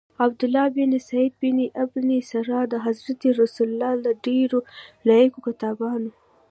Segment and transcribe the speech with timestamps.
[0.23, 3.89] عبدالله بن سعد بن ابی سرح د حضرت رسول له
[4.25, 4.59] ډیرو
[5.07, 6.11] لایقو کاتبانو.